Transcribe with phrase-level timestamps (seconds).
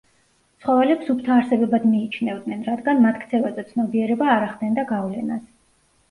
[0.61, 5.45] ცხოველებს სუფთა არსებებად მიიჩნევდნენ, რადგან მათ ქცევაზე ცნობიერება არ ახდენდა გავლენას.